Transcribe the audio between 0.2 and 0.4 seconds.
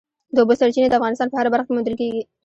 د